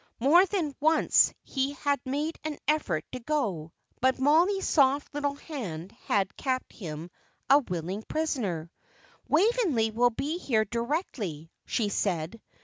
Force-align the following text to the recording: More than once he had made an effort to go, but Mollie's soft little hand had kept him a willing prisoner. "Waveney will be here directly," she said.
More 0.19 0.43
than 0.47 0.73
once 0.79 1.31
he 1.43 1.73
had 1.73 1.99
made 2.05 2.39
an 2.43 2.57
effort 2.67 3.05
to 3.11 3.19
go, 3.19 3.71
but 4.01 4.17
Mollie's 4.17 4.67
soft 4.67 5.13
little 5.13 5.35
hand 5.35 5.91
had 6.07 6.35
kept 6.35 6.73
him 6.73 7.11
a 7.51 7.59
willing 7.59 8.01
prisoner. 8.07 8.71
"Waveney 9.27 9.91
will 9.91 10.09
be 10.09 10.39
here 10.39 10.65
directly," 10.65 11.51
she 11.67 11.89
said. 11.89 12.41